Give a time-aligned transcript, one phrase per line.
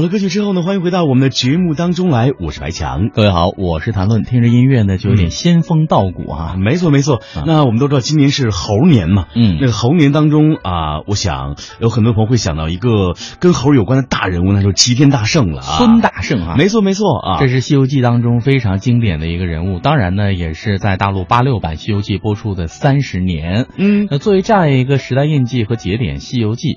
[0.00, 3.10] 完了歌曲之后呢，欢迎回到我们的节目当中来，我是白强。
[3.10, 4.22] 各位好，我是谭论。
[4.22, 6.56] 听着音乐呢，就有点仙风道骨啊。
[6.56, 15.76] 没错没错，那我们都知道今年是猴年嘛，嗯那个猴年当中啊，我想有很多朋友会想到一个跟猴有关的大人物，那就是齐天大圣了啊。
[15.76, 23.66] 孙大圣啊，没错没错啊，这是《西游记》当中非常经典的一个人物，当然呢，也是在大陆八六版《西游记》播出的三十年。
[23.76, 26.68] 嗯那作为这样一个时代印记和节点，《西游记》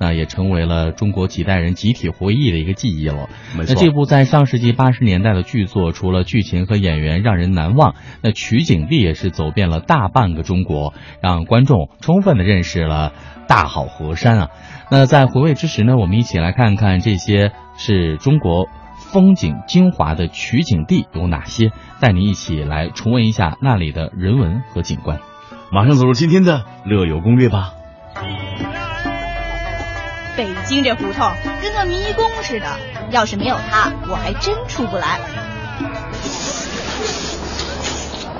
[0.00, 3.28] 那也成为了中国几代人集体回忆的一个记忆了。
[3.56, 3.74] 没错。
[3.74, 13.12] 那这部在上世纪八十年代的剧作，除了剧情和演员让人难忘，那取景地也是走遍了大半个中国，让观众充分的认识了
[13.48, 14.48] 大好河山啊。
[14.90, 18.68] 那在回味之时呢，我们一起来看看这些是中国
[19.12, 25.18] 风景精华的取景地有哪些，带你一起来重温一下那里的人文和景观。
[25.70, 27.72] 马上走入今天的乐游攻略吧。
[30.36, 32.66] 北京这胡同跟个迷宫似的，
[33.10, 35.20] 要是没有它，我还真出不来。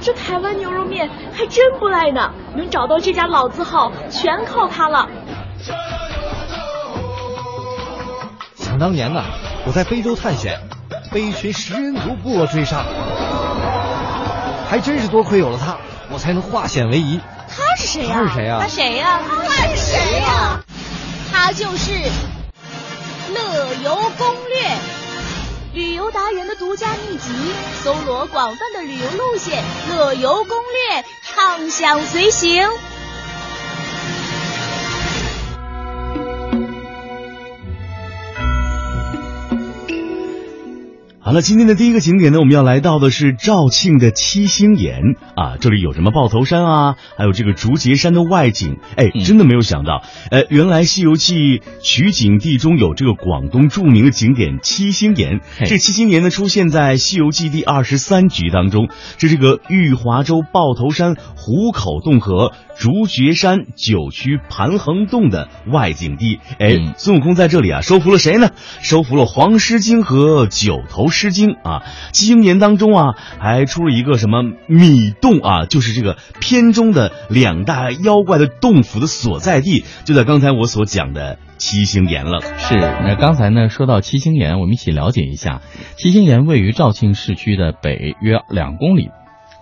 [0.00, 5.08] 这台湾牛肉面还真不赖呢，能找到这家老字号，全靠它了。
[8.56, 9.22] 想当年呢，
[9.66, 10.60] 我在非洲探险，
[11.12, 12.84] 被一群食人族部落追杀，
[14.68, 15.76] 还真是多亏有了他，
[16.10, 17.20] 我才能化险为夷。
[17.48, 20.60] 他是谁呀、他是谁呀他谁呀、他是谁呀、
[21.36, 21.90] 他就是
[23.34, 24.70] 乐游攻略，
[25.72, 27.28] 旅游达人的独家秘籍，
[27.82, 32.70] 搜罗广泛的旅游路线，乐游攻略，畅享随行。
[41.34, 45.16] 好了，今天的第一个景点呢，我们要来到的是肇庆的七星岩。
[45.34, 49.24] 啊，这里有什么豹头山啊，还有这个竹节山的外景，哎，嗯。
[49.24, 58.88] 真的没有想到，呃，原来《西游记》取景地中有这个广东著名的景点七星岩，这七星岩呢出现在《西游记》第二十三局当中，
[59.18, 66.94] 是这个玉华州豹头山虎口洞和竹节山九曲盘横洞的外景地，哎，嗯。
[66.96, 68.50] 孙悟空在这里啊收服了谁呢？
[68.82, 71.82] 收服了黄狮精和九头狮精啊。
[72.12, 82.40] 七星岩当中啊，还出了一个什么米洞啊，就是这个片中的两大妖怪的洞府的所在地，就在刚才我所讲的七星岩了。
[82.58, 85.62] 是，那刚才呢说到七星岩，我们一起了解一下。
[85.96, 89.10] 七星岩位于肇庆市区的北约两公里。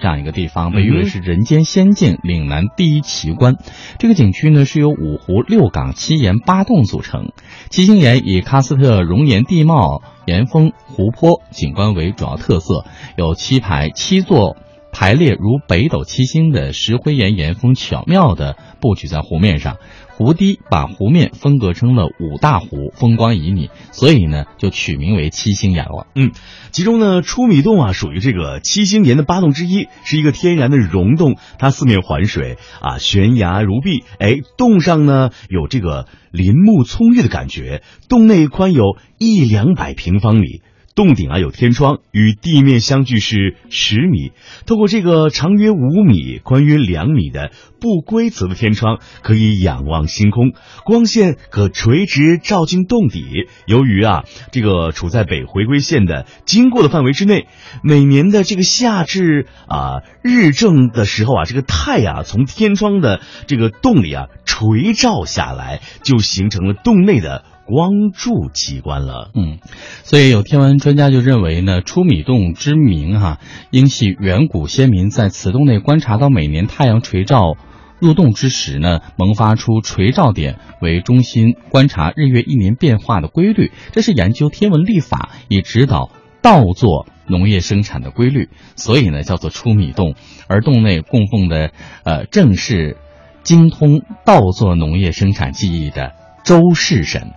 [0.00, 3.56] 这样一个地方被誉为是人间仙境、岭南第一奇观。
[3.98, 7.32] 这个景区呢是由五湖六港七岩八洞组成。
[7.70, 12.84] 七星岩以喀斯特熔岩地貌、岩峰、湖泊景观为主要特色，
[13.16, 14.56] 有七排七座
[14.98, 19.76] 排列如北斗七星的石灰岩岩峰巧妙地布局在湖面上，
[20.08, 26.06] 湖堤把湖面分隔成了五大湖，风光旖旎，所以呢就取名为七星岩了。
[26.14, 26.30] 嗯
[26.70, 34.02] 其中呢，出米洞啊属于这个七星岩的八洞之一，是一个天然的溶洞，它四面环水啊，悬崖如壁。
[34.18, 40.62] 哎，洞上呢有这个林木葱郁的感觉，洞内宽有一两百平方米。
[40.96, 44.32] 洞顶啊有天窗，与地面相距是十米。
[44.64, 50.52] 透过这个长约五米、宽约两米的不规则的天窗，可以仰望星空，
[50.86, 53.46] 光线可垂直照进洞底。
[53.66, 57.46] 由于啊，这个处在北回归线的经过的范围之内，
[57.82, 69.30] 每年的这个夏至啊日正的时候啊，这个太阳从天窗的这个洞里啊垂照下来，就形成了洞内的光柱奇观了。
[69.34, 69.58] 嗯，
[70.04, 73.38] 所以有天文专家就认为呢，出米洞之名哈、
[73.70, 77.56] 应系远古先民在此洞内观察到每年太阳垂照
[77.98, 83.72] 入洞之时呢，萌发出垂照点为中心，观察日月一年变化的规律。
[83.92, 86.10] 这是研究天文历法，以指导
[86.40, 90.14] 稻作农业生产的规律，所以呢叫做出米洞。
[90.46, 91.72] 而洞内供奉的
[92.04, 92.96] 呃正是
[93.42, 96.12] 精通稻作农业生产技艺的
[96.44, 97.32] 周氏神。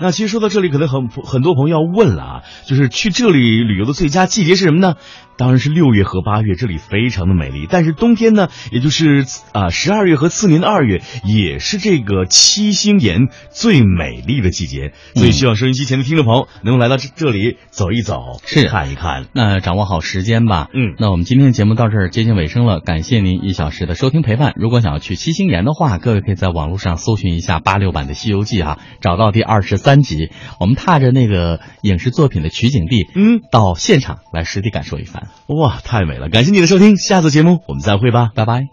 [0.00, 4.96] 那其实说到这里，可能很很多朋友要问了啊，就是去这里旅游的最佳季节是什么呢？
[5.40, 7.66] 当然是六月和八月，这里非常的美丽。
[7.66, 14.92] 但是冬天呢，也就是啊十二月和次年的二月，也是这个七星岩最美丽的季节。
[15.14, 19.28] 所以希望收音机前的听众朋友能够来到这这里走一走，是看一看。
[19.32, 20.68] 那掌握好时间吧。
[20.74, 24.52] 嗯那我们今天的节目到这儿接近尾声了，感谢您一小时的收听陪伴。
[24.56, 30.28] 如果想要去七星岩的话，各位可以在网络上搜寻一下八六版的《西游记》啊，找到第二十三集，
[30.60, 35.29] 我们踏着那个影视作品的取景地，嗯，到现场来实地感受一番。
[35.46, 36.28] 哇，太美了！
[36.28, 38.30] 感谢你的收听，下次节目我们再会吧。
[38.34, 38.70] 拜拜。